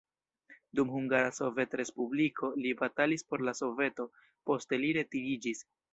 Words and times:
Dum 0.79 0.93
Hungara 0.93 1.27
Sovetrespubliko 1.39 2.51
li 2.63 2.73
batalis 2.81 3.27
por 3.29 3.47
la 3.49 3.53
Soveto, 3.61 4.11
poste 4.51 4.81
li 4.87 4.95
retiriĝis. 4.99 5.63